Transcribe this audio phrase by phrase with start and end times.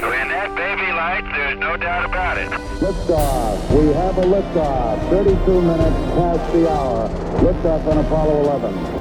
[0.00, 2.48] When that baby lights, there's no doubt about it.
[2.78, 3.58] Liftoff.
[3.76, 5.10] We have a liftoff.
[5.10, 7.08] 32 minutes past the hour.
[7.42, 8.98] Liftoff on Apollo 11.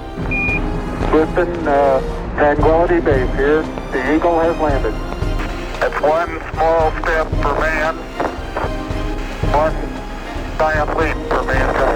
[1.11, 3.61] Houston, uh, Tranquility Base here.
[3.91, 4.95] The Eagle has landed.
[5.85, 7.95] It's one small step for man,
[9.53, 9.73] one
[10.57, 11.86] giant leap for mankind.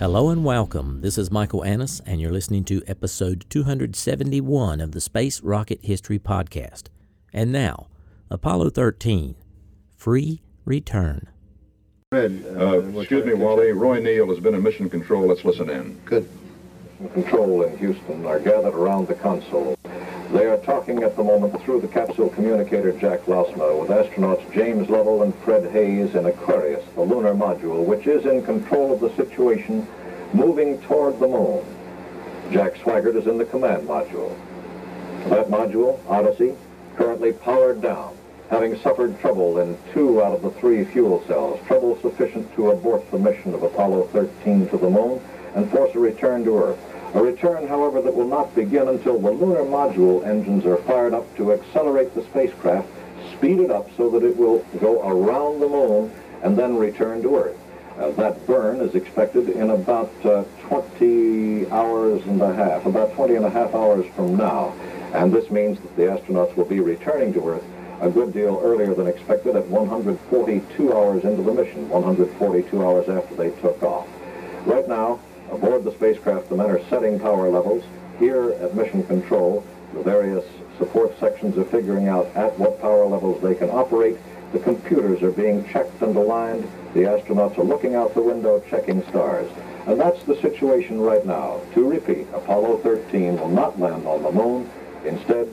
[0.00, 1.02] Hello and welcome.
[1.02, 6.18] This is Michael Annis, and you're listening to episode 271 of the Space Rocket History
[6.18, 6.84] Podcast.
[7.34, 7.88] And now,
[8.30, 9.34] Apollo 13
[9.98, 11.28] Free Return.
[12.12, 13.72] Uh, excuse me, Wally.
[13.72, 15.26] Roy Neal has been in mission control.
[15.26, 16.00] Let's listen in.
[16.06, 16.26] Good.
[17.12, 19.76] Control in Houston are gathered around the console.
[20.32, 24.88] They are talking at the moment through the capsule communicator Jack Lousma with astronauts James
[24.88, 29.12] Lovell and Fred Haise in Aquarius, the lunar module, which is in control of the
[29.16, 29.84] situation
[30.32, 31.64] moving toward the moon.
[32.52, 34.38] Jack Swigert is in the command module.
[35.30, 36.54] That module, Odyssey,
[36.94, 38.16] currently powered down,
[38.50, 43.10] having suffered trouble in two out of the three fuel cells, trouble sufficient to abort
[43.10, 45.20] the mission of Apollo 13 to the moon
[45.56, 46.89] and force a return to Earth.
[47.12, 51.36] A return, however, that will not begin until the lunar module engines are fired up
[51.36, 52.86] to accelerate the spacecraft,
[53.32, 57.36] speed it up so that it will go around the moon and then return to
[57.36, 57.58] Earth.
[57.98, 63.34] Uh, that burn is expected in about uh, 20 hours and a half, about 20
[63.34, 64.72] and a half hours from now.
[65.12, 67.64] And this means that the astronauts will be returning to Earth
[68.00, 73.34] a good deal earlier than expected at 142 hours into the mission, 142 hours after
[73.34, 74.08] they took off.
[74.64, 75.20] Right now,
[75.50, 77.82] Aboard the spacecraft, the men are setting power levels.
[78.18, 80.44] Here at Mission Control, the various
[80.78, 84.16] support sections are figuring out at what power levels they can operate.
[84.52, 86.70] The computers are being checked and aligned.
[86.94, 89.50] The astronauts are looking out the window, checking stars.
[89.86, 91.60] And that's the situation right now.
[91.74, 94.70] To repeat, Apollo 13 will not land on the moon.
[95.04, 95.52] Instead,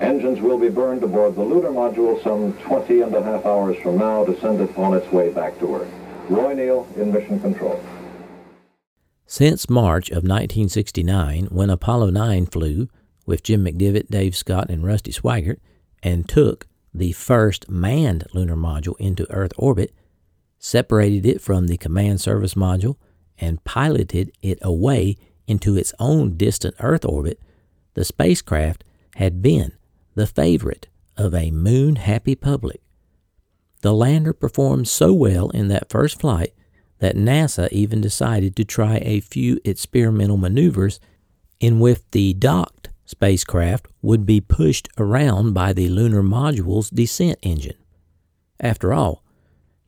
[0.00, 3.98] engines will be burned aboard the lunar module some 20 and a half hours from
[3.98, 5.92] now to send it on its way back to Earth.
[6.28, 7.80] Roy Neal in Mission Control.
[9.26, 12.88] Since March of 1969, when Apollo 9 flew
[13.26, 15.60] with Jim McDivitt, Dave Scott, and Rusty Schweickart
[16.02, 19.92] and took the first manned lunar module into Earth orbit,
[20.58, 22.96] separated it from the command service module,
[23.38, 27.40] and piloted it away into its own distant Earth orbit,
[27.94, 28.84] the spacecraft
[29.16, 29.72] had been
[30.14, 32.80] the favorite of a moon happy public.
[33.80, 36.52] The lander performed so well in that first flight
[37.04, 41.00] that NASA even decided to try a few experimental maneuvers
[41.60, 47.76] in which the docked spacecraft would be pushed around by the lunar module's descent engine.
[48.58, 49.22] After all,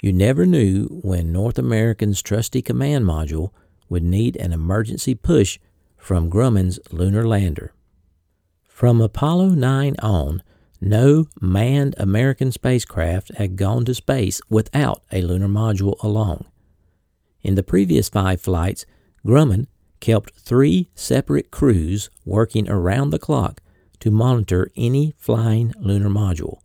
[0.02, 3.48] you never knew when North American's trusty command module
[3.88, 5.58] would need an emergency push
[5.96, 7.72] from Grumman's lunar lander.
[8.68, 10.42] From Apollo 9 on,
[10.82, 16.44] no manned American spacecraft had gone to space without a lunar module along.
[17.46, 18.86] In the previous five flights,
[19.24, 19.68] Grumman
[20.00, 23.60] kept three separate crews working around the clock
[24.00, 26.58] to monitor any flying lunar module.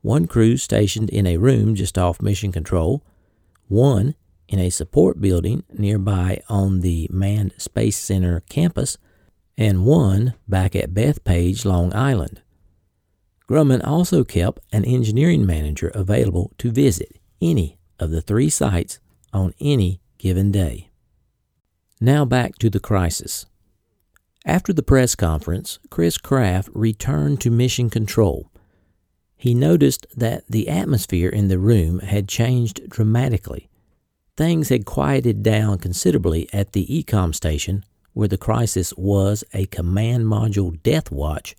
[0.00, 3.02] One crew stationed in a room just off Mission Control,
[3.66, 4.14] one
[4.46, 8.98] in a support building nearby on the Manned Space Center campus,
[9.56, 12.40] and one back at Bethpage, Long Island.
[13.50, 19.00] Grumman also kept an engineering manager available to visit any of the three sites
[19.32, 20.90] on any given day.
[22.00, 23.46] Now back to the crisis.
[24.44, 28.50] After the press conference, Chris Kraft returned to Mission Control.
[29.36, 33.68] He noticed that the atmosphere in the room had changed dramatically.
[34.36, 40.26] Things had quieted down considerably at the EECOM station, where the crisis was a command
[40.26, 41.54] module death watch.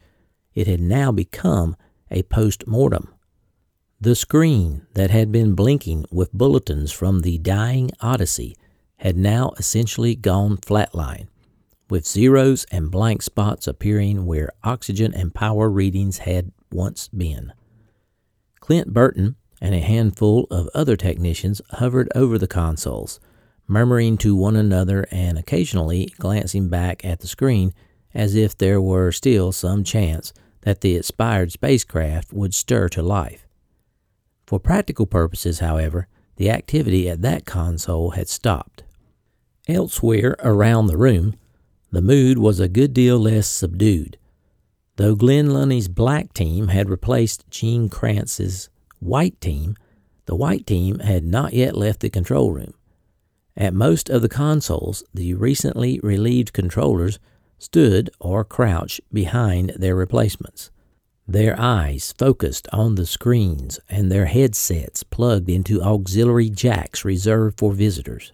[0.54, 1.76] It had now become
[2.10, 3.14] a post mortem.
[4.02, 8.56] The screen that had been blinking with bulletins from the dying Odyssey
[8.96, 11.28] had now essentially gone flatline,
[11.90, 17.52] with zeros and blank spots appearing where oxygen and power readings had once been.
[18.62, 23.20] Clint Burton and a handful of other technicians hovered over the consoles,
[23.68, 27.74] murmuring to one another and occasionally glancing back at the screen
[28.14, 30.32] as if there were still some chance
[30.62, 33.49] that the expired spacecraft would stir to life.
[34.50, 36.08] For practical purposes, however,
[36.38, 38.82] the activity at that console had stopped.
[39.68, 41.36] Elsewhere around the room,
[41.92, 44.18] the mood was a good deal less subdued.
[44.96, 49.76] Though Glynn Lunney's black team had replaced Gene Kranz's white team,
[50.26, 52.74] the white team had not yet left the control room.
[53.56, 57.20] At most of the consoles, the recently relieved controllers
[57.60, 60.72] stood or crouched behind their replacements,
[61.32, 67.72] their eyes focused on the screens and their headsets plugged into auxiliary jacks reserved for
[67.72, 68.34] visitors.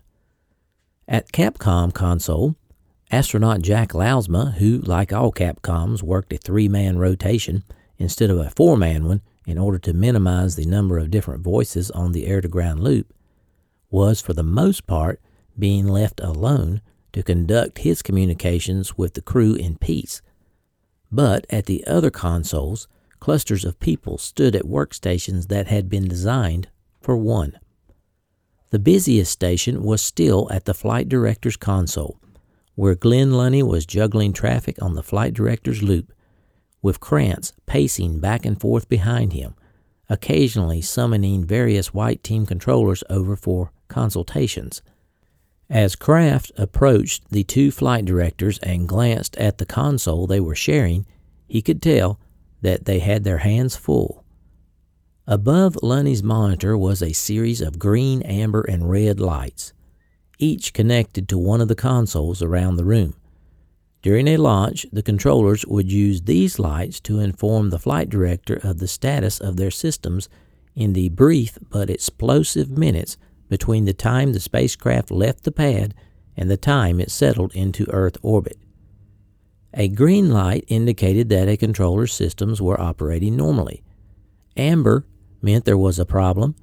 [1.06, 2.56] At Capcom console,
[3.12, 7.65] astronaut Jack Lousma, who, like all Capcoms, worked a three man rotation
[7.97, 11.92] instead of a four man one in order to minimize the number of different voices
[11.92, 13.13] on the air to ground loop,
[13.92, 15.19] was for the most part
[15.59, 16.81] being left alone
[17.12, 20.21] to conduct his communications with the crew in peace.
[21.12, 22.88] But at the other consoles,
[23.19, 26.69] clusters of people stood at workstations that had been designed
[27.02, 27.60] for one.
[28.72, 32.19] The busiest station was still at the flight director's console,
[32.75, 36.12] where Glynn Lunney was juggling traffic on the flight director's loop,
[36.81, 39.56] with Kranz pacing back and forth behind him,
[40.10, 44.81] occasionally summoning various white team controllers over for consultations.
[45.69, 51.06] As Kraft approached the two flight directors and glanced at the console they were sharing,
[51.47, 52.19] he could tell
[52.62, 54.23] that they had their hands full.
[55.27, 59.73] Above Lunney's monitor was a series of green, amber, and red lights,
[60.38, 63.15] each connected to one of the consoles around the room.
[64.03, 68.77] During a launch, the controllers would use these lights to inform the flight director of
[68.77, 70.29] the status of their systems
[70.75, 73.18] in the brief but explosive minutes
[73.50, 75.94] between the time the spacecraft left the pad
[76.36, 78.57] and the time it settled into Earth orbit.
[79.74, 83.83] A green light indicated that a controller's systems were operating normally.
[84.56, 85.06] Amber
[85.42, 86.56] meant there was a problem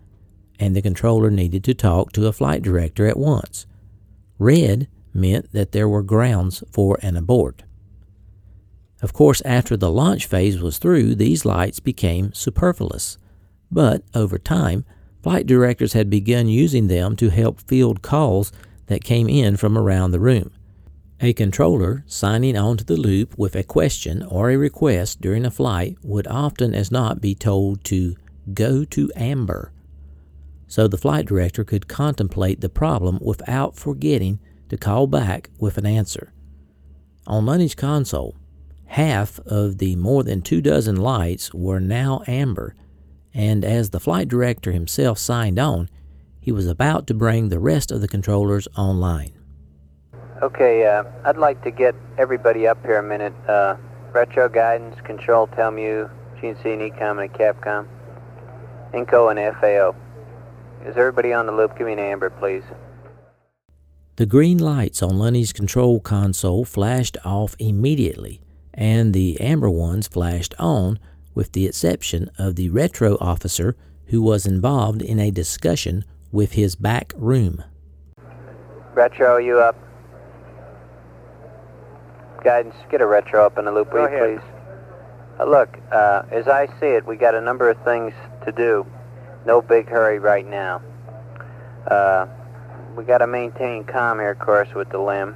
[0.58, 3.67] and the controller needed to talk to a flight director at once.
[4.38, 7.64] Red meant that there were grounds for an abort.
[9.02, 13.19] Of course, after the launch phase was through, these lights became superfluous.
[13.70, 14.84] But over time,
[15.22, 18.52] Flight directors had begun using them to help field calls
[18.86, 20.50] that came in from around the room.
[21.20, 25.96] A controller signing onto the loop with a question or a request during a flight
[26.02, 28.16] would often as not be told to
[28.52, 29.72] go to amber,
[30.66, 35.86] so the flight director could contemplate the problem without forgetting to call back with an
[35.86, 36.32] answer.
[37.24, 38.34] On Lunney's console,
[38.86, 42.74] half of the more than two dozen lights were now amber
[43.34, 45.88] and as the flight director himself signed on,
[46.40, 49.32] he was about to bring the rest of the controllers online.
[50.43, 53.32] Okay, uh, I'd like to get everybody up here a minute.
[53.49, 53.76] Uh,
[54.12, 57.87] retro guidance, control, TelMU, GNC and EECOM and Capcom,
[58.93, 59.94] INCO and FAO.
[60.84, 61.79] Is everybody on the loop?
[61.79, 62.64] Give me an amber, please.
[64.17, 68.40] The green lights on Lunney's control console flashed off immediately,
[68.75, 70.99] and the amber ones flashed on
[71.34, 73.76] with the exception of the retro officer
[74.06, 77.62] who was involved in a discussion with his back room.
[78.94, 79.76] Retro, you up?
[82.44, 84.52] Guidance, get a retro up in the loop, will you, please?
[85.38, 88.12] Uh, look, uh, as I see it, we got a number of things
[88.44, 88.87] to do.
[89.46, 90.82] No big hurry right now.
[91.86, 92.27] Uh,
[92.96, 95.34] we got to maintain calm here, of course, with the LEM.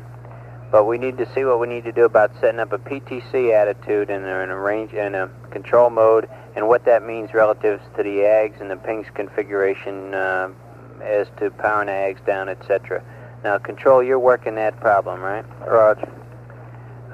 [0.70, 3.52] But we need to see what we need to do about setting up a PTC
[3.52, 8.18] attitude and an arrange in a control mode, and what that means relative to the
[8.18, 10.48] AGS and the pings configuration uh,
[11.02, 13.02] as to powering AGS down, etc.
[13.44, 15.44] Now, control, you're working that problem, right?
[15.60, 16.10] Roger.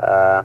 [0.01, 0.43] Uh,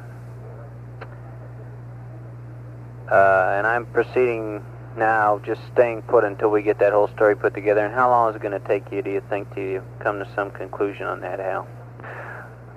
[3.09, 4.65] uh, and I'm proceeding
[4.97, 7.85] now, just staying put until we get that whole story put together.
[7.85, 10.27] And how long is it going to take you, do you think, to come to
[10.35, 11.67] some conclusion on that, Hal?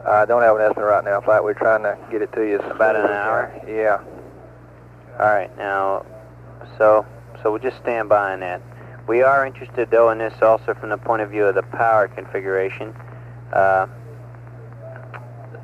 [0.07, 1.45] I don't have an estimate right now, Flight.
[1.45, 2.59] We're trying to get it to you.
[2.59, 3.52] About an hour?
[3.66, 4.00] Yeah.
[5.19, 6.07] All right, now,
[6.78, 7.04] so
[7.42, 8.62] so we'll just stand by on that.
[9.07, 12.09] We are interested, though, in this also from the point of view of the power
[12.09, 12.95] configuration.
[13.52, 13.87] Uh,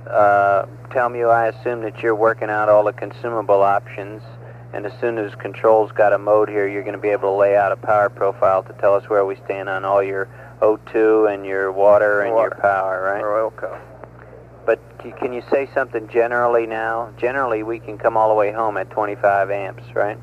[0.09, 4.23] uh, TelMU, I assume that you're working out all the consumable options,
[4.73, 7.37] and as soon as controls got a mode here, you're going to be able to
[7.37, 10.28] lay out a power profile to tell us where we stand on all your
[10.61, 12.52] O2 and your water and water.
[12.55, 13.23] your power, right?
[13.23, 13.96] Or oil cost.
[15.07, 17.13] But can you say something generally now?
[17.17, 20.19] Generally, we can come all the way home at 25 amps, right?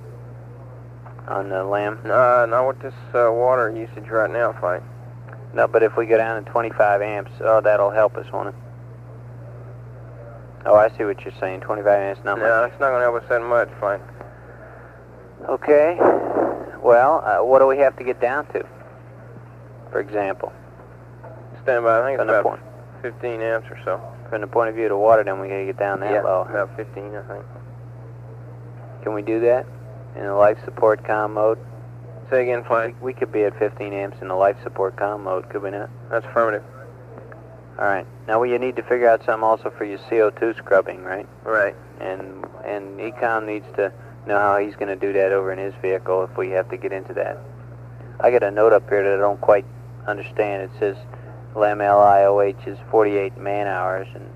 [1.28, 2.00] On the LEM?
[2.04, 4.82] Uh, not with this uh, water usage right now, Flight.
[5.54, 8.56] No, but if we go down to 25 amps, oh, that'll help us, won't it?
[10.66, 11.62] Oh, I see what you're saying.
[11.62, 12.48] 25 amps, not much.
[12.48, 14.02] No, it's not going to help us that much, Flight.
[15.48, 15.98] Okay.
[16.82, 18.66] Well, uh, what do we have to get down to?
[19.92, 20.52] For example,
[21.62, 22.02] Stand by.
[22.02, 22.60] I think it's about
[23.02, 24.13] 15 amps or so.
[24.34, 26.24] From the point of view of the water, then we gotta get down that yeah,
[26.24, 26.42] low.
[26.50, 27.46] about 15, I think.
[29.04, 29.68] Can we do that
[30.16, 31.60] in the life support com mode?
[32.32, 33.00] Say again, Flight.
[33.00, 35.92] We could be at 15 amps in the life support com mode, could we not?
[36.10, 36.64] That's affirmative.
[37.78, 38.08] All right.
[38.28, 41.28] Now, well, you need to figure out something also for your CO2 scrubbing, right?
[41.44, 41.76] Right.
[42.00, 43.94] And and EECOM needs to
[44.26, 46.78] know how he's going to do that over in his vehicle if we have to
[46.78, 47.38] get into that.
[48.20, 49.66] I got a note up here that I don't quite
[50.08, 50.64] understand.
[50.64, 50.98] It says
[51.56, 54.30] LEM LIOH is 48 man hours, and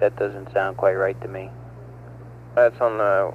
[0.00, 1.50] that doesn't sound quite right to me.
[2.54, 3.34] That's on the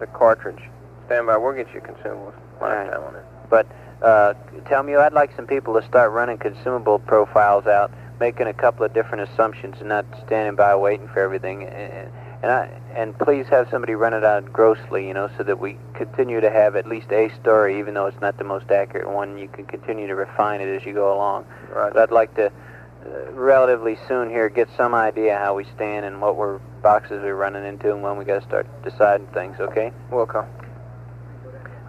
[0.00, 0.62] the cartridge.
[1.06, 1.36] Stand by.
[1.36, 2.34] We'll get you consumables.
[2.60, 2.92] Right.
[2.92, 3.24] On it.
[3.50, 3.66] But
[4.02, 4.34] uh,
[4.68, 8.84] tell me, I'd like some people to start running consumable profiles out, making a couple
[8.84, 11.64] of different assumptions, and not standing by waiting for everything.
[11.64, 12.10] And
[12.42, 15.76] and, I, and please have somebody run it out grossly, you know, so that we
[15.94, 19.38] continue to have at least a story, even though it's not the most accurate one.
[19.38, 21.46] You can continue to refine it as you go along.
[21.72, 21.92] Right.
[21.92, 26.20] But I'd like to uh, relatively soon here get some idea how we stand and
[26.20, 29.56] what we're boxes we're running into and when we got to start deciding things.
[29.58, 29.92] Okay.
[30.10, 30.46] Welcome.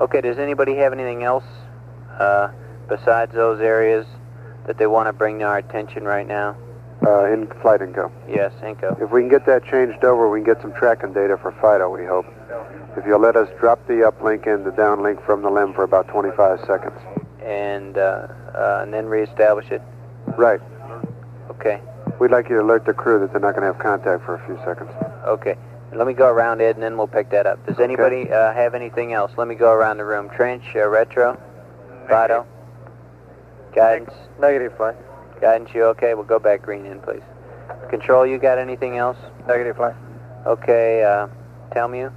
[0.01, 1.43] Okay, does anybody have anything else
[2.17, 2.49] uh,
[2.87, 4.07] besides those areas
[4.65, 6.55] that they want to bring to our attention right now?
[7.09, 8.11] Uh, in flight income.
[8.29, 9.01] Yes, Inco.
[9.01, 11.89] If we can get that changed over, we can get some tracking data for FIDO,
[11.89, 12.27] we hope.
[12.95, 16.07] If you'll let us drop the uplink and the downlink from the LEM for about
[16.09, 16.99] 25 seconds.
[17.43, 19.81] And, uh, uh, and then reestablish it?
[20.37, 20.61] Right.
[21.49, 21.81] Okay,
[22.19, 24.35] We'd like you to alert the crew that they're not going to have contact for
[24.35, 24.91] a few seconds.
[25.25, 25.55] okay.
[25.91, 27.65] Let me go around, Ed, and then we'll pick that up.
[27.65, 29.31] Does anybody uh, have anything else?
[29.35, 30.29] Let me go around the room.
[30.29, 31.41] Trench, uh, Retro,
[32.07, 32.45] Fido,
[33.73, 34.95] Guidance, Negative, Flight.
[35.41, 36.13] Guidance, you okay?
[36.13, 37.21] We'll go back green in, please.
[37.89, 39.17] Control, you got anything else?
[39.47, 39.95] Negative, Flight.
[40.45, 41.27] Okay, uh,
[41.73, 42.11] tell me you.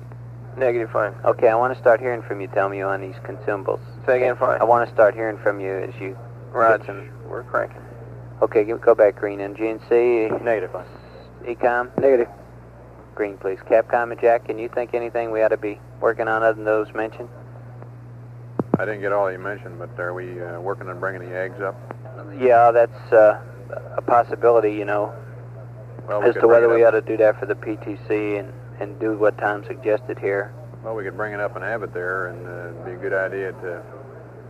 [0.57, 1.15] Negative, Flight.
[1.25, 3.81] Okay, I want to start hearing from you, tell me on these consumables.
[4.07, 4.61] Say again, Flight.
[4.61, 6.17] I want to start hearing from you as you
[6.53, 6.85] Roger.
[6.85, 7.11] some.
[7.29, 7.81] We're cranking.
[8.43, 9.55] Okay, go- go back green in.
[9.55, 10.87] GNC, Negative, Flight.
[11.45, 12.29] EECOM, Negative.
[13.15, 13.59] green, please.
[13.69, 16.65] Capcom and Jack, can you think anything we ought to be working on other than
[16.65, 17.29] those mentioned?
[18.79, 21.61] I didn't get all you mentioned, but are we uh, working on bringing the AGS
[21.63, 21.77] up?
[22.43, 23.41] Yeah, that's uh,
[23.97, 25.15] a possibility, you know,
[26.09, 28.99] Well, we as to whether we ought to do that for the PTC and, and
[28.99, 30.53] do what Tom suggested here.
[30.83, 32.97] Well, we could bring it up and have it there, and uh, it'd be a
[32.97, 33.83] good idea to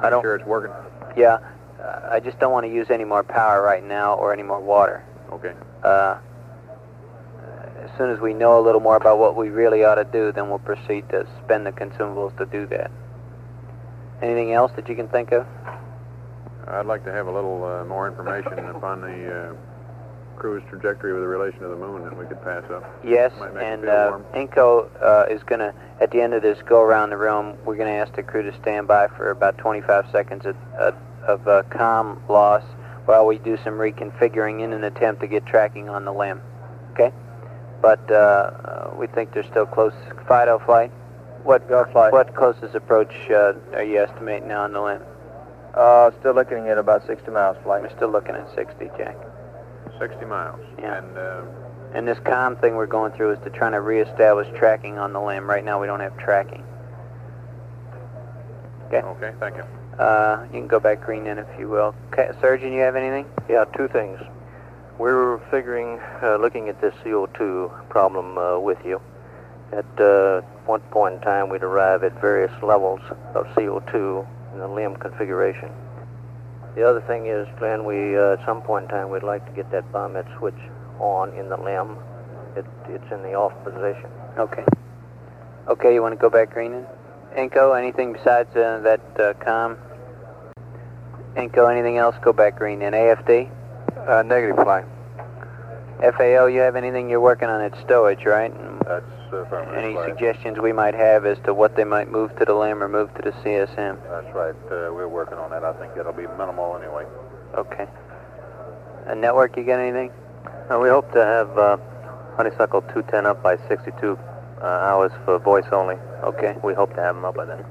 [0.01, 0.73] I make don't- sure it's working.
[1.17, 1.39] Yeah,
[1.83, 4.61] uh, I just don't want to use any more power right now or any more
[4.61, 5.05] water.
[5.31, 5.53] Okay.
[5.85, 6.17] Uh,
[7.83, 10.33] as soon as we know a little more about what we really ought to do,
[10.33, 12.91] then we'll proceed to spend the consumables to do that.
[14.23, 15.47] Anything else that you can think of?
[16.73, 19.55] I'd like to have a little uh, more information upon the uh,
[20.37, 22.83] cruise trajectory with relation to the moon that we could pass up.
[23.05, 24.19] Yes, Might make it and uh.
[24.35, 27.76] Inco uh, is going to, at the end of this go around the room, we're
[27.76, 30.93] going to ask the crew to stand by for about 25 seconds of, uh,
[31.26, 32.64] of uh, com loss
[33.05, 36.41] while we do some reconfiguring in an attempt to get tracking on the LEM.
[36.93, 37.12] Okay?
[37.83, 39.93] But uh, uh, we think they're still close.
[40.26, 40.91] Fido flight?
[41.43, 42.12] What, flight?
[42.12, 45.02] what closest approach uh, are you estimating now on the LEM?
[45.75, 47.83] Uh, still looking at about 60 miles, flight.
[47.83, 49.17] We're still looking at 60, Jack.
[49.99, 50.61] 60 miles.
[50.79, 50.99] Yeah.
[50.99, 51.43] And uh,
[51.95, 55.21] And this com thing we're going through is to try to reestablish tracking on the
[55.21, 55.49] LEM.
[55.49, 56.64] Right now we don't have tracking.
[58.87, 59.00] Okay.
[59.00, 59.64] okay, thank you.
[59.99, 61.95] Uh, you can go back green then if you will.
[62.12, 63.26] Okay, Surgeon, you have anything?
[63.49, 64.19] Yeah, two things.
[64.99, 69.00] We're figuring, uh, looking at this CO2 problem uh, with you.
[69.73, 73.00] At uh, one point in time, we'd arrive at various levels
[73.35, 75.71] of CO2 in the LEM configuration.
[76.75, 79.52] The other thing is, Glynn, we uh, at some point in time, we'd like to
[79.52, 80.54] get that bomb switch
[80.99, 81.99] on in the LEM.
[82.56, 84.11] It, it's in the off position.
[84.38, 84.64] Okay.
[85.68, 86.87] Okay, you want to go back green then?
[87.37, 89.76] Inco, anything besides uh, that uh, com?
[91.37, 92.16] Inco, anything else?
[92.23, 92.92] Go back green then.
[92.92, 93.50] AFD?
[94.06, 94.85] Uh, negative, Flight.
[96.00, 98.52] FAO, you have anything you're working on at stowage, right?
[98.85, 99.22] That's affirmative.
[99.33, 100.11] Any Flight.
[100.11, 103.15] suggestions we might have as to what they might move to the LEM or move
[103.15, 103.99] to the CSM?
[104.11, 104.55] That's right.
[104.67, 105.65] Uh, we're working on that.
[105.65, 107.07] I think it'll be minimal anyway.
[107.55, 107.87] Okay.
[109.07, 110.12] A network, you got anything?
[110.71, 111.77] Uh, we hope to have uh,
[112.37, 114.19] Honeysuckle 210 up by 62
[114.61, 115.97] uh, hours for voice only.
[116.23, 116.55] Okay.
[116.62, 117.65] We hope to have them up by then.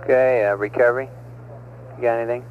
[0.00, 1.08] Okay, uh, recovery?
[1.96, 2.44] You got anything?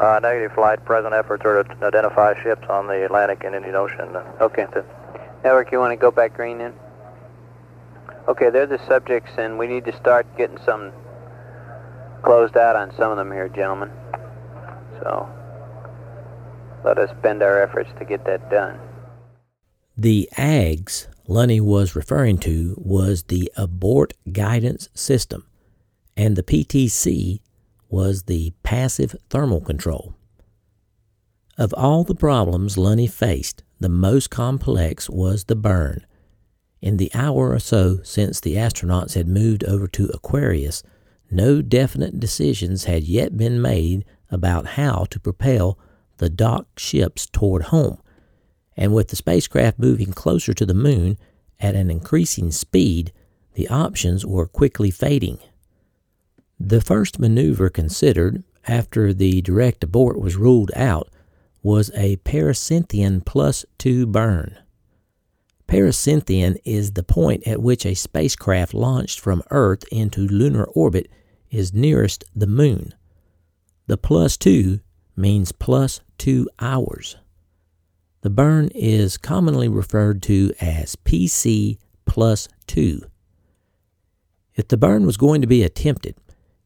[0.00, 0.84] Uh, negative flight.
[0.84, 4.16] Present efforts are to identify ships on the Atlantic and Indian Ocean.
[4.40, 4.66] Okay.
[5.44, 6.74] Network, you want to go back green then?
[8.28, 10.92] Okay, they're the subjects, and we need to start getting some
[12.22, 13.90] closed out on some of them here, gentlemen.
[15.00, 15.28] So
[16.84, 18.78] let us bend our efforts to get that done.
[19.96, 25.46] The AGS Lunney was referring to was the Abort Guidance System,
[26.16, 27.40] and the PTC
[27.88, 30.14] was the passive thermal control.
[31.58, 36.06] Of all the problems Lunney faced, the most complex was the burn.
[36.82, 40.82] In the hour or so since the astronauts had moved over to Aquarius,
[41.30, 45.78] no definite decisions had yet been made about how to propel
[46.18, 47.98] the docked ships toward home.
[48.76, 51.18] And with the spacecraft moving closer to the moon
[51.60, 53.12] at an increasing speed,
[53.54, 55.38] the options were quickly fading.
[56.58, 61.08] The first maneuver considered after the direct abort was ruled out
[61.62, 64.58] was a pericynthion plus two burn.
[65.68, 71.10] Pericynthion is the point at which a spacecraft launched from Earth into lunar orbit
[71.50, 72.94] is nearest the moon.
[73.86, 74.80] The plus two
[75.16, 77.16] means plus two hours.
[78.22, 83.02] The burn is commonly referred to as PC plus two.
[84.54, 86.16] If the burn was going to be attempted,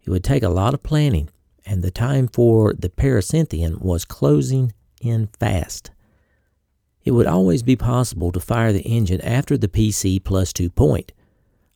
[0.03, 1.31] it would take a lot of planning,
[1.65, 5.91] and the time for the pericynthion was closing in fast.
[7.07, 11.13] It would always be possible to fire the engine after the PC plus two point,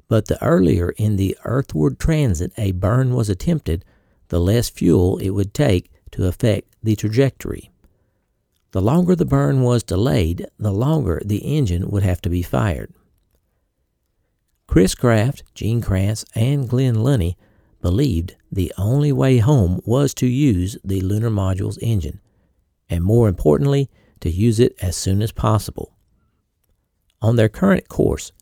[0.09, 3.85] but the earlier in the earthward transit a burn was attempted,
[4.29, 7.71] the less fuel it would take to affect the trajectory.
[8.73, 12.93] The longer the burn was delayed, the longer the engine would have to be fired.
[14.67, 17.37] Chris Kraft, Gene Kranz, and Glynn Lunney
[17.81, 22.21] believed the only way home was to use the lunar module's engine,
[22.89, 23.89] and more importantly,
[24.21, 25.95] to use it as soon as possible.
[27.23, 28.33] On their current course,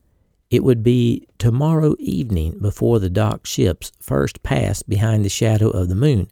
[0.51, 5.89] it would be tomorrow evening before the docked ships first passed behind the shadow of
[5.89, 6.31] the moon,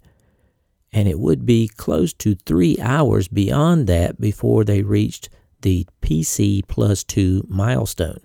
[0.93, 5.29] and it would be close to three hours beyond that before they reached
[5.61, 8.21] the PC plus two milestone.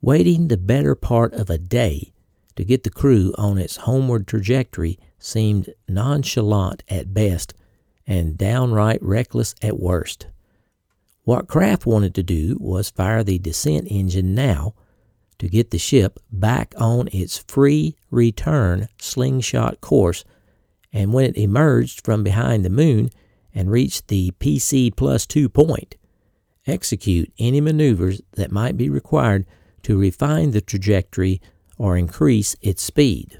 [0.00, 2.12] Waiting the better part of a day
[2.56, 7.52] to get the crew on its homeward trajectory seemed nonchalant at best
[8.08, 10.26] and downright reckless at worst.
[11.24, 14.74] What Kraft wanted to do was fire the descent engine now
[15.38, 20.24] to get the ship back on its free return slingshot course,
[20.90, 23.10] and when it emerged from behind the moon
[23.54, 25.96] and reached the PC plus two point,
[26.66, 29.44] execute any maneuvers that might be required
[29.82, 31.42] to refine the trajectory
[31.76, 33.38] or increase its speed.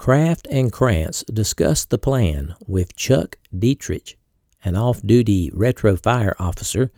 [0.00, 4.16] Kraft and Kranz discussed the plan with Chuck Dietrich,
[4.64, 6.90] an off duty retro fire officer,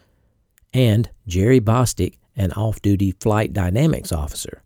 [0.73, 4.63] and Jerry Bostick, an off duty flight dynamics officer.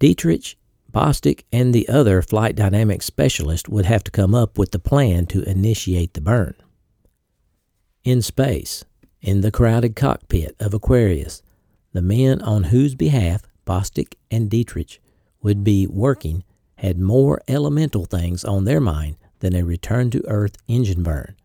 [0.00, 0.56] Dietrich,
[0.92, 5.26] Bostick, and the other flight dynamics specialist would have to come up with the plan
[5.26, 6.56] to initiate the burn.
[8.02, 8.84] In space,
[9.20, 11.44] in the crowded cockpit of Aquarius,
[11.92, 15.00] the men on whose behalf Bostick and Dietrich
[15.42, 16.42] would be working
[16.82, 21.36] had more elemental things on their mind than a return to Earth engine burn.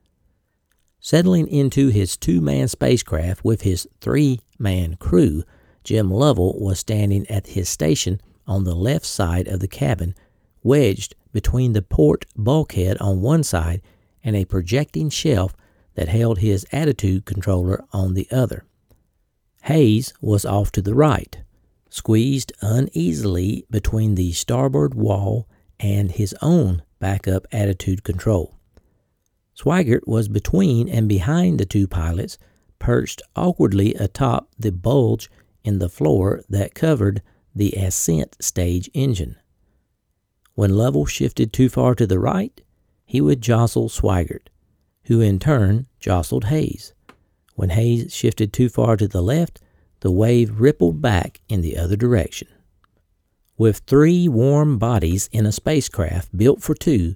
[0.99, 5.43] Settling into his two man spacecraft with his three man crew,
[5.83, 10.15] Jim Lovell was standing at his station on the left side of the cabin,
[10.63, 13.83] wedged between the port bulkhead on one side
[14.23, 15.53] and a projecting shelf
[15.93, 18.65] that held his attitude controller on the other.
[19.65, 21.37] Haise was off to the right,
[21.89, 25.47] squeezed uneasily between the starboard wall
[25.79, 28.57] and his own backup attitude control.
[29.55, 32.37] Swigert was between and behind the two pilots,
[32.79, 35.29] perched awkwardly atop the bulge
[35.63, 37.21] in the floor that covered
[37.55, 39.35] the ascent stage engine.
[40.53, 42.61] When Lovell shifted too far to the right,
[43.05, 44.49] he would jostle Swigert,
[45.03, 46.93] who in turn jostled Haise.
[47.55, 49.61] When Haise shifted too far to the left,
[50.01, 52.47] the wave rippled back in the other direction.
[53.57, 57.15] With three warm bodies in a spacecraft built for two,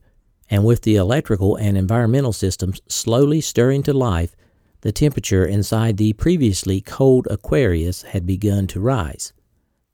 [0.49, 4.35] and with the electrical and environmental systems slowly stirring to life,
[4.81, 9.31] the temperature inside the previously cold Aquarius had begun to rise,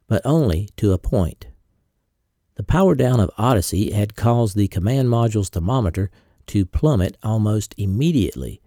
[0.08, 1.47] but only to a point.
[2.56, 6.10] The power down of Odyssey had caused the command module's thermometer
[6.47, 8.62] to plummet almost immediately,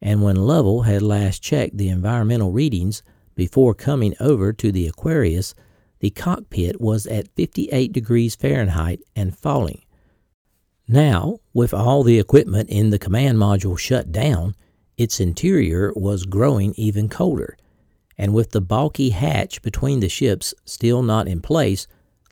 [0.00, 3.02] and when Lovell had last checked the environmental readings,
[3.34, 5.54] before coming over to the Aquarius,
[6.00, 9.82] the cockpit was at 58 degrees Fahrenheit and falling.
[10.86, 14.54] Now, with all the equipment in the command module shut down,
[14.96, 17.56] its interior was growing even colder,
[18.18, 21.86] and with the bulky hatch between the ships still not in place,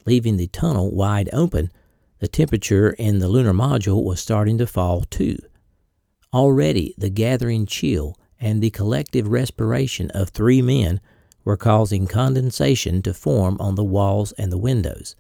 [0.06, 1.70] leaving the tunnel wide open,
[2.18, 5.38] the temperature in the lunar module was starting to fall too.
[6.32, 11.00] Already the gathering chill and the collective respiration of three men
[11.44, 15.14] were causing condensation to form on the walls and the windows.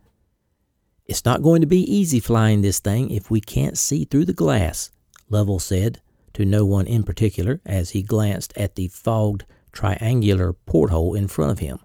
[1.06, 4.32] It's not going to be easy flying this thing if we can't see through the
[4.32, 4.90] glass,
[5.30, 6.00] Lovell said
[6.34, 11.52] to no one in particular as he glanced at the fogged triangular porthole in front
[11.52, 11.78] of him.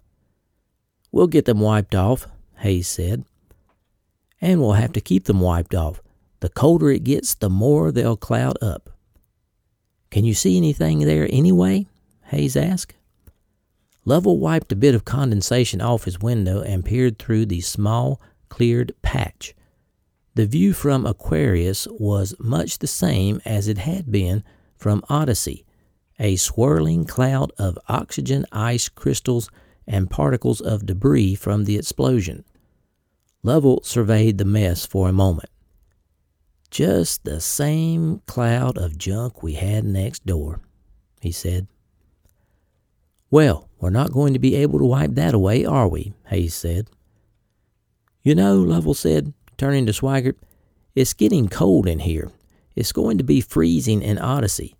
[1.11, 2.27] We'll get them wiped off,
[2.61, 3.25] Haise said.
[4.41, 6.01] And we'll have to keep them wiped off.
[6.39, 8.96] The colder it gets, the more they'll cloud up.
[10.09, 11.87] Can you see anything there anyway?
[12.31, 12.93] Haise asked.
[14.05, 18.93] Lovell wiped a bit of condensation off his window and peered through the small, cleared
[19.01, 19.53] patch.
[20.35, 24.43] The view from Aquarius was much the same as it had been
[24.77, 25.65] from Odyssey
[26.19, 29.49] a swirling cloud of oxygen ice crystals
[29.85, 32.43] and particles of debris from the explosion.
[33.43, 35.49] Lovell surveyed the mess for a moment.
[36.69, 40.59] Just the same cloud of junk we had next door,
[41.21, 41.67] he said.
[43.29, 46.13] Well, we're not going to be able to wipe that away, are we?
[46.29, 46.89] Haise said.
[48.23, 50.35] You know, Lovell said, turning to Swigert,
[50.95, 52.31] it's getting cold in here.
[52.75, 54.75] It's going to be freezing in Odyssey.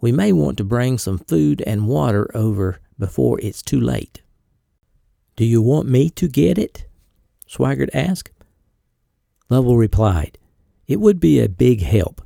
[0.00, 4.22] We may want to bring some food and water over before it's too late.
[5.36, 6.86] Do you want me to get it?
[7.48, 8.30] Swigert asked.
[9.48, 10.38] Lovell replied,
[10.86, 12.22] It would be a big help.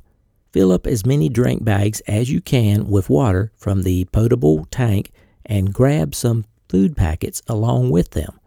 [0.51, 5.11] Fill up as many drink bags as you can with water from the potable tank
[5.45, 8.39] and grab some food packets along with them.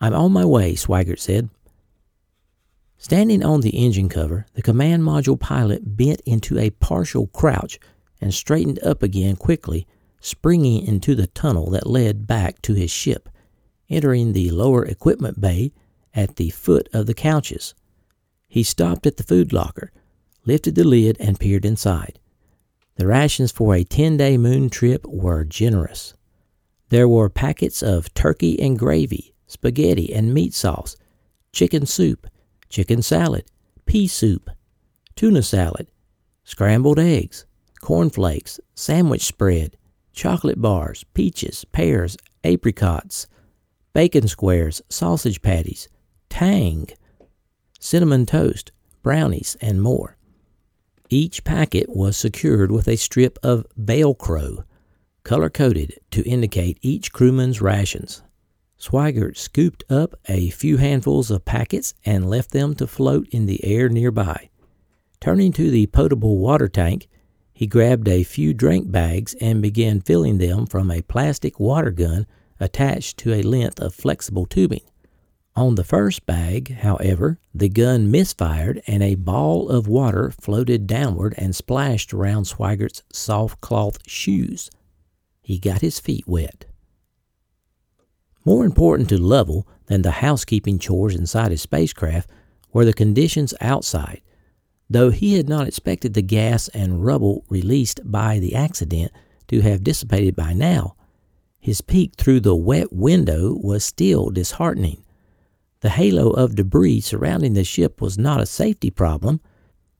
[0.00, 1.50] I'm on my way, Swigert said.
[2.96, 7.78] Standing on the engine cover, the command module pilot bent into a partial crouch
[8.20, 9.86] and straightened up again quickly,
[10.20, 13.28] springing into the tunnel that led back to his ship,
[13.88, 15.72] entering the lower equipment bay
[16.14, 17.74] at the foot of the couches.
[18.48, 19.92] He stopped at the food locker,
[20.44, 22.18] lifted the lid, and peered inside.
[22.96, 26.14] The rations for a 10 day moon trip were generous.
[26.88, 30.96] There were packets of turkey and gravy, spaghetti and meat sauce,
[31.52, 32.26] chicken soup,
[32.70, 33.44] chicken salad,
[33.86, 34.50] pea soup,
[35.14, 35.90] tuna salad,
[36.44, 37.44] scrambled eggs,
[37.80, 39.76] cornflakes, sandwich spread,
[40.12, 43.26] chocolate bars, peaches, pears, apricots,
[43.92, 45.88] bacon squares, sausage patties,
[46.30, 46.88] tang,
[47.78, 50.16] cinnamon toast, brownies, and more.
[51.10, 54.64] Each packet was secured with a strip of Velcro,
[55.22, 58.22] color coded to indicate each crewman's rations.
[58.78, 63.64] Swigert scooped up a few handfuls of packets and left them to float in the
[63.64, 64.50] air nearby.
[65.20, 67.08] Turning to the potable water tank,
[67.52, 72.24] he grabbed a few drink bags and began filling them from a plastic water gun
[72.60, 74.82] attached to a length of flexible tubing.
[75.58, 81.34] On the first bag, however, the gun misfired and a ball of water floated downward
[81.36, 84.70] and splashed around Swigert's soft cloth shoes.
[85.42, 86.66] He got his feet wet.
[88.44, 92.30] More important to Lovell than the housekeeping chores inside his spacecraft
[92.72, 94.20] were the conditions outside.
[94.88, 99.10] Though he had not expected the gas and rubble released by the accident
[99.48, 100.94] to have dissipated by now,
[101.58, 105.02] his peek through the wet window was still disheartening.
[105.80, 109.40] The halo of debris surrounding the ship was not a safety problem,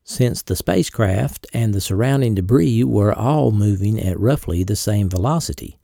[0.02, 5.78] since the spacecraft and the surrounding debris were all moving at roughly the same velocity.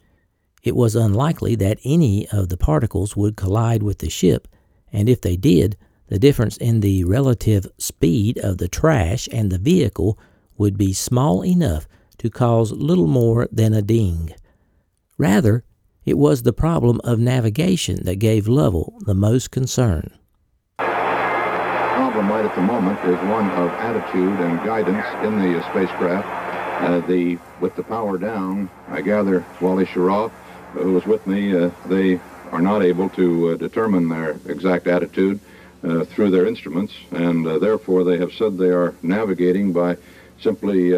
[0.64, 4.48] It was unlikely that any of the particles would collide with the ship,
[4.92, 5.76] and if they did,
[6.08, 10.18] the difference in the relative speed of the trash and the vehicle
[10.56, 11.86] would be small enough
[12.18, 14.34] to cause little more than a ding.
[15.18, 15.64] Rather,
[16.04, 20.10] it was the problem of navigation that gave Lovell the most concern.
[20.78, 26.28] The problem right at the moment is one of attitude and guidance in the spacecraft.
[26.82, 30.30] Uh, the with the power down, I gather Wally Schirra,
[30.72, 35.38] who was with me, uh, they are not able to uh, determine their exact attitude
[35.84, 39.96] uh, through their instruments, and uh, therefore they have said they are navigating by
[40.40, 40.92] simply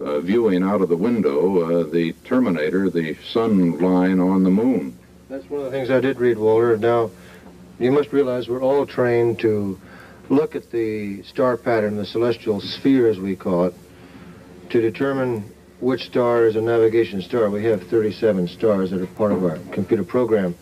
[0.00, 4.96] uh, uh, viewing out of the window the terminator, the sun line on the moon.
[5.28, 6.76] That's one of the things I did read, Walter.
[6.76, 7.10] Now,
[7.78, 9.78] you must realize we're all trained to
[10.28, 13.74] look at the star pattern, the celestial sphere, as we call it,
[14.70, 15.44] to determine
[15.80, 17.50] which star is a navigation star.
[17.50, 20.54] We have 37 stars that are part of our computer program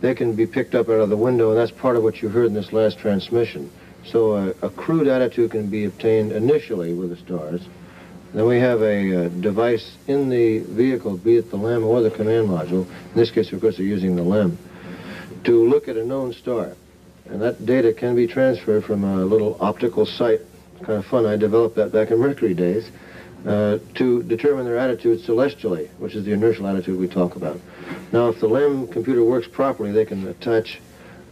[0.00, 2.28] they can be picked up out of the window, and that's part of what you
[2.28, 3.70] heard in this last transmission.
[4.04, 7.62] So a, a crude attitude can be obtained initially with the stars.
[8.34, 12.10] Then we have a uh, device in the vehicle, be it the LEM or the
[12.10, 12.86] command module.
[12.86, 14.58] In this case, of course, they're using the LEM,
[15.44, 16.72] to look at a known star.
[17.26, 20.40] And that data can be transferred from a little optical sight.
[20.82, 21.26] Kind of fun.
[21.26, 22.90] I developed that back in Mercury days.
[23.46, 27.58] Uh, to determine their attitude celestially, which is the inertial attitude we talk about.
[28.12, 30.80] Now, if the LEM computer works properly, they can attach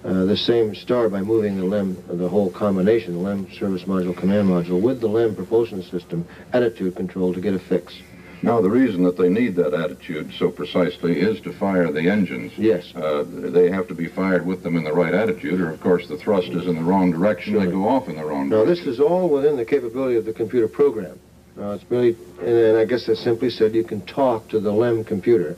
[0.05, 4.17] uh, the same star by moving the LEM, the whole combination, the LEM service module,
[4.17, 7.99] command module, with the LEM propulsion system attitude control to get a fix.
[8.43, 12.53] Now, the reason that they need that attitude so precisely is to fire the engines.
[12.57, 12.95] Yes.
[12.95, 16.07] Uh, they have to be fired with them in the right attitude, or, of course,
[16.07, 17.55] the thrust is in the wrong direction.
[17.55, 18.85] They go off in the wrong Now, direction.
[18.85, 21.19] this is all within the capability of the computer program.
[21.59, 25.05] Uh, it's really, and I guess that's simply said you can talk to the LEM
[25.05, 25.57] computer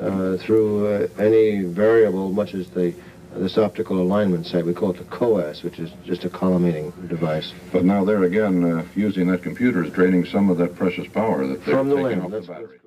[0.00, 2.94] uh, through uh, any variable, much as the
[3.36, 4.64] this optical alignment site.
[4.66, 7.52] We call it the COAS, which is just a collimating device.
[7.72, 11.46] But now, there again, uh, using that computer is draining some of that precious power
[11.46, 12.78] that they're From the taking LEM, off the that's- battery.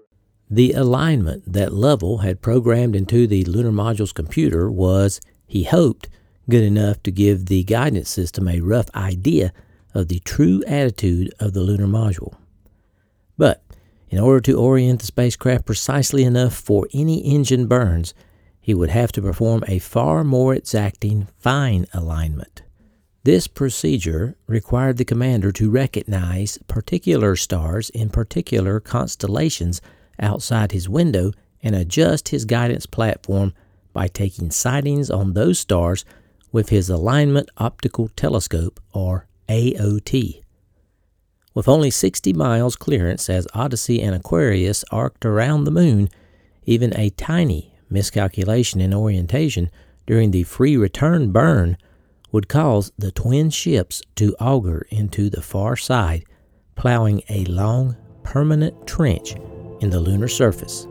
[0.49, 6.07] The alignment that Lovell had programmed into the lunar module's computer was, he hoped,
[6.47, 9.51] good enough to give the guidance system a rough idea
[9.95, 12.35] of the true attitude of the lunar module.
[13.37, 13.63] But
[14.11, 18.13] in order to orient the spacecraft precisely enough for any engine burns,
[18.65, 22.63] he would have to perform a far more exacting fine alignment.
[23.23, 29.81] This procedure required the commander to recognize particular stars in particular constellations
[30.19, 33.53] outside his window and adjust his guidance platform
[33.93, 36.03] by taking sightings on those stars
[36.51, 40.41] with his Alignment Optical Telescope, or AOT.
[41.53, 46.09] With only 60 miles clearance as Odyssey and Aquarius arced around the moon,
[46.65, 49.71] even a tiny miscalculation in orientation
[50.05, 51.77] during the free return burn
[52.31, 56.25] would cause the twin ships to auger into the far side,
[56.75, 59.35] plowing a long, permanent trench
[59.79, 60.87] in the lunar surface.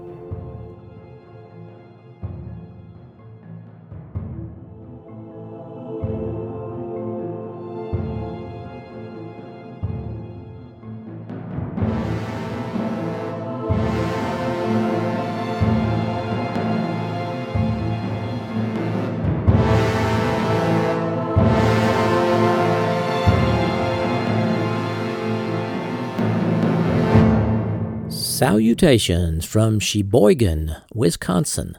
[28.44, 31.78] Salutations from Sheboygan, Wisconsin.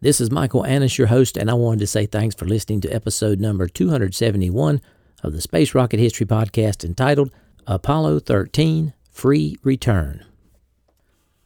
[0.00, 2.92] This is Michael Annis, your host, and I wanted to say thanks for listening to
[2.92, 4.80] episode number 271
[5.22, 7.30] of the Space Rocket History Podcast entitled
[7.64, 10.26] Apollo 13 Free Return.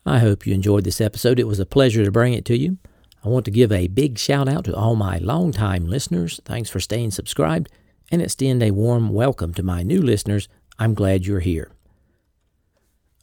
[0.06, 1.38] I hope you enjoyed this episode.
[1.38, 2.78] It was a pleasure to bring it to you.
[3.22, 6.40] I want to give a big shout out to all my longtime listeners.
[6.46, 7.68] Thanks for staying subscribed
[8.10, 10.48] and extend a warm welcome to my new listeners.
[10.78, 11.70] I'm glad you're here.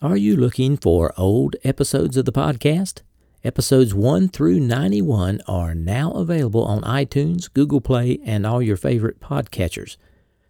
[0.04, 3.04] Are you looking for old episodes of the podcast?
[3.44, 9.20] Episodes 1 through 91 are now available on iTunes, Google Play, and all your favorite
[9.20, 9.98] podcatchers.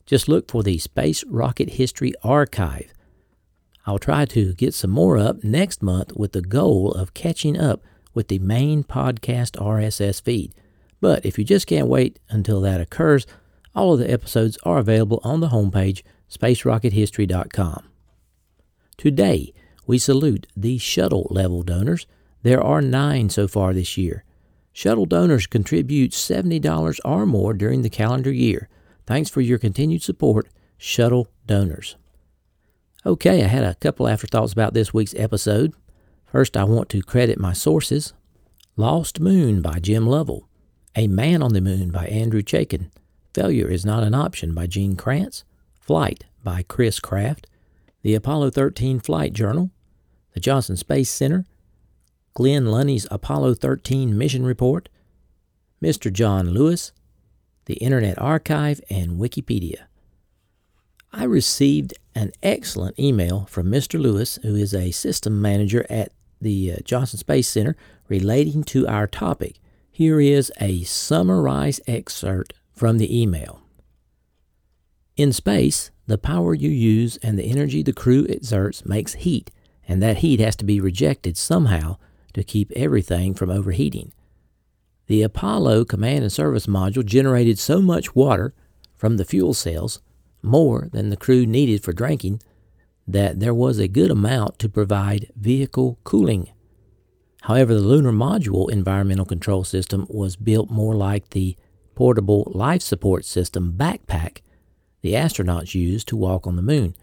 [0.06, 2.94] Just look for the Space Rocket History Archive.
[3.86, 7.84] I'll try to get some more up next month with the goal of catching up
[8.14, 10.56] with the main podcast RSS feed.
[11.02, 13.28] But if you just can't wait until that occurs,
[13.76, 17.91] all of the episodes are available on the homepage, spacerockethistory.com.
[18.98, 19.54] Today,
[19.88, 22.08] we salute the shuttle level donors.
[22.44, 24.24] There are nine so far this year.
[24.74, 28.70] Shuttle donors contribute $70 or more during the calendar year.
[29.06, 31.96] Thanks for your continued support, Shuttle donors.
[33.06, 35.74] Okay, I had a couple afterthoughts about this week's episode.
[36.26, 38.14] First, I want to credit my sources
[38.78, 40.48] Lost Moon by Jim Lovell,
[40.96, 42.90] A Man on the Moon by Andrew Chaikin,
[43.34, 45.44] Failure is Not an Option by Gene Kranz,
[45.80, 47.48] Flight by Chris Kraft,
[48.02, 49.70] the Apollo 13 Flight Journal,
[50.34, 51.46] the Johnson Space Center,
[52.34, 54.90] Glynn Lunney's Apollo 13 Mission Report,
[55.82, 56.12] Mr.
[56.12, 56.92] John Lewis,
[57.66, 59.84] the Internet Archive, and Wikipedia.
[61.14, 64.00] I received an excellent email from Mr.
[64.00, 67.76] Lewis, who is a system manager at the uh, Johnson Space Center,
[68.08, 69.60] relating to our topic.
[69.92, 73.62] Here is a summarized excerpt from the email.
[75.18, 79.52] In space, the power you use and the energy the crew exerts makes heat,
[79.88, 81.98] and that heat has to be rejected somehow
[82.34, 84.14] to keep everything from overheating.
[85.08, 88.54] The Apollo command and service module generated so much water
[88.96, 90.02] from the fuel cells,
[90.42, 92.42] more than the crew needed for drinking,
[93.08, 96.50] that there was a good amount to provide vehicle cooling.
[97.42, 101.58] However, the lunar module environmental control system was built more like the
[101.96, 104.42] portable life support system backpack
[105.02, 106.96] the astronauts used to walk on the moon,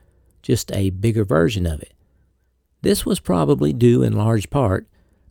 [0.43, 1.93] just a bigger version of it.
[2.83, 4.87] This was probably due in large part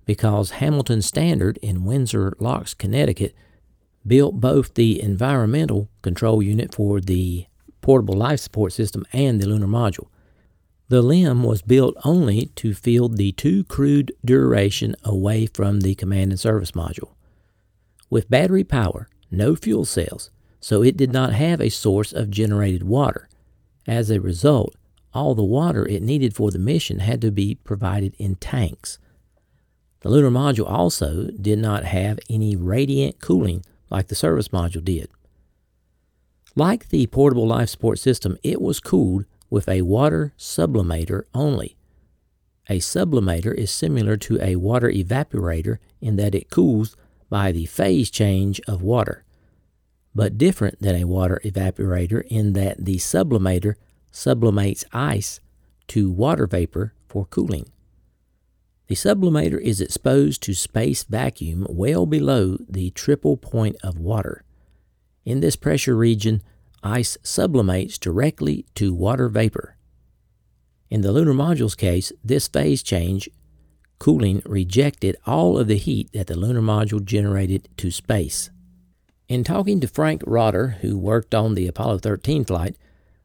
[0.05, 3.35] because Hamilton Standard in Windsor Locks, Connecticut,
[4.05, 7.45] built both the environmental control unit for the
[7.81, 10.07] portable life support system and the lunar module.
[10.89, 16.31] The LEM was built only to field the two crewed duration away from the command
[16.31, 17.11] and service module.
[18.09, 22.83] With battery power no fuel cells, so it did not have a source of generated
[22.83, 23.29] water.
[23.87, 24.75] As a result,
[25.13, 28.99] all the water it needed for the mission had to be provided in tanks.
[30.01, 35.09] The lunar module also did not have any radiant cooling like the service module did.
[36.55, 41.77] Like the portable life support system, it was cooled with a water sublimator only.
[42.69, 46.95] A sublimator is similar to a water evaporator in that it cools
[47.29, 49.23] by the phase change of water,
[50.17, 53.75] but different than a water evaporator in that the sublimator
[54.11, 55.39] sublimates ice
[55.87, 57.69] to water vapor for cooling.
[58.87, 64.43] The sublimator is exposed to space vacuum well below the triple point of water.
[65.23, 66.41] In this pressure region,
[66.81, 69.77] ice sublimates directly to water vapor.
[70.89, 73.29] In the lunar module's case, this phase change
[73.99, 78.49] cooling rejected all of the heat that the lunar module generated to space.
[79.27, 82.77] In talking to Frank Rotter, who worked on the Apollo 13 flight,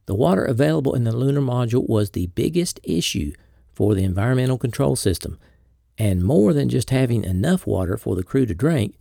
[0.05, 3.31] the water available in the lunar module was the biggest issue
[3.71, 5.39] for the environmental control system,
[5.97, 8.97] and more than just having enough water for the crew to drink,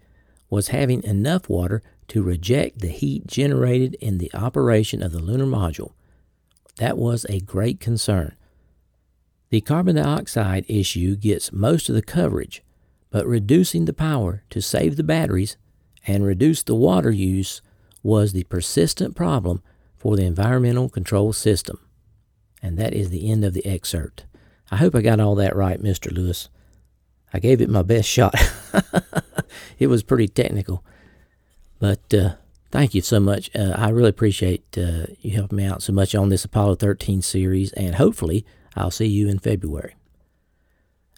[0.48, 5.46] was having enough water to reject the heat generated in the operation of the lunar
[5.46, 5.94] module.
[6.76, 8.36] That was a great concern.
[9.50, 12.62] The carbon dioxide issue gets most of the coverage,
[13.10, 15.56] but reducing the power to save the batteries
[16.06, 17.62] and reduce the water use
[18.02, 19.62] was the persistent problem
[19.96, 21.78] for the environmental control system.
[22.60, 24.26] And that is the end of the excerpt.
[24.70, 26.10] I hope I got all that right, Mr.
[26.12, 26.48] Lewis.
[27.32, 28.34] I gave it my best shot.
[29.78, 30.84] it was pretty technical.
[31.78, 32.34] But uh,
[32.70, 33.50] thank you so much.
[33.54, 37.22] Uh, I really appreciate uh, you helping me out so much on this Apollo 13
[37.22, 38.44] series, and hopefully,
[38.76, 39.94] I'll see you in February.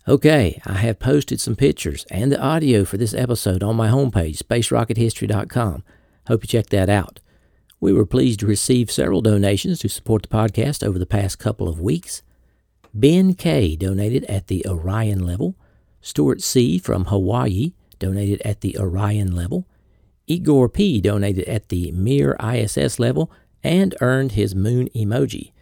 [0.07, 4.37] Okay, I have posted some pictures and the audio for this episode on my homepage,
[4.37, 5.83] spacerockethistory.com.
[6.27, 7.21] Hope you check that out.
[7.81, 11.71] We were pleased to receive several donations to support the podcast over the past couple
[11.71, 12.21] of weeks.
[12.93, 15.55] Ben K donated at the Orion level.
[16.03, 19.67] Stuart C from Hawaii donated at the Orion level.
[20.27, 25.53] Igor P donated at the Mir ISS level and earned his moon emoji.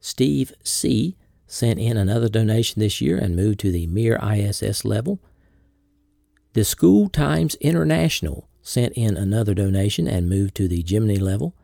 [0.00, 1.16] Steve C
[1.54, 5.20] sent in another donation this year and moved to the Mir ISS level.
[6.54, 11.54] The School Times International sent in another donation and moved to the Gemini level.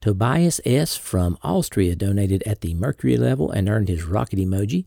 [0.00, 0.96] Tobias S.
[0.96, 4.86] from Austria donated at the Mercury level and earned his rocket emoji.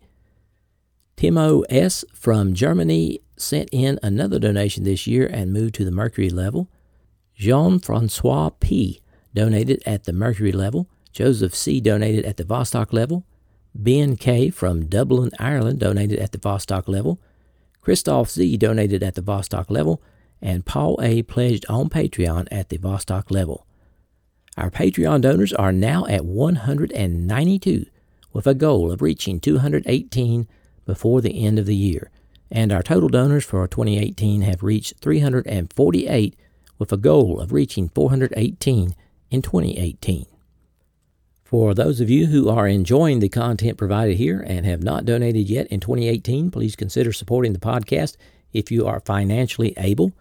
[1.15, 2.03] Timo S.
[2.13, 6.69] from Germany sent in another donation this year and moved to the Mercury level.
[7.35, 9.01] Jean Francois P.
[9.33, 10.89] donated at the Mercury level.
[11.13, 11.79] Joseph C.
[11.79, 13.25] donated at the Vostok level.
[13.77, 14.49] Ben K.
[14.49, 17.19] from Dublin, Ireland donated at the Vostok level.
[17.81, 18.55] Christoph Z.
[18.57, 20.01] donated at the Vostok level.
[20.41, 21.23] And Paul A.
[21.23, 23.67] pledged on Patreon at the Vostok level.
[24.57, 27.85] Our Patreon donors are now at 192,
[28.31, 30.47] with a goal of reaching 218
[30.85, 32.09] before the end of the year.
[32.49, 36.35] And our total donors for 2018 have reached 348,
[36.79, 38.95] with a goal of reaching 418
[39.31, 40.25] in 2018.
[41.57, 45.49] For those of you who are enjoying the content provided here and have not donated
[45.49, 48.17] yet in 2018, please consider supporting the podcast
[48.51, 50.11] if you are financially able.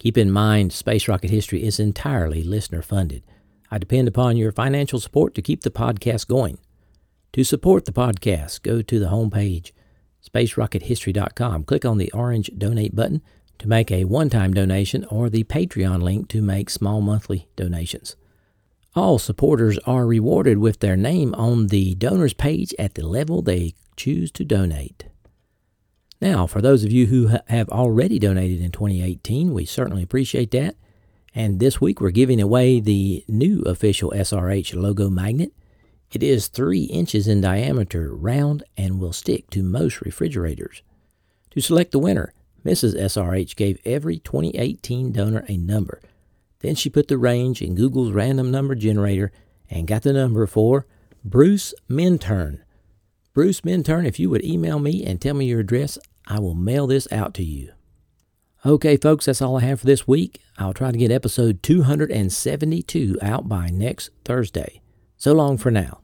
[0.00, 3.22] Keep in mind, Space Rocket History is entirely listener funded.
[3.70, 6.58] I depend upon your financial support to keep the podcast going.
[7.34, 9.70] To support the podcast, go to the homepage,
[10.28, 11.62] spacerockethistory.com.
[11.66, 13.22] Click on the orange donate button
[13.60, 18.16] to make a one time donation or the Patreon link to make small monthly donations.
[18.96, 23.74] All supporters are rewarded with their name on the donors page at the level they
[23.96, 25.04] choose to donate.
[26.20, 30.74] Now, for those of you who have already donated in 2018, we certainly appreciate that.
[31.34, 35.52] And this week we're giving away the new official SRH logo magnet.
[36.12, 40.82] It is 3 inches in diameter, round, and will stick to most refrigerators.
[41.52, 42.96] To select the winner, Mrs.
[42.96, 46.00] SRH gave every 2018 donor a number.
[46.60, 49.32] Then she put the range in Google's random number generator
[49.68, 50.86] and got the number for
[51.24, 52.62] Bruce Minturn.
[53.32, 56.86] Bruce Minturn, if you would email me and tell me your address, I will mail
[56.86, 57.72] this out to you.
[58.66, 60.42] Okay, folks, that's all I have for this week.
[60.58, 64.82] I'll try to get episode 272 out by next Thursday.
[65.16, 66.00] So long for now.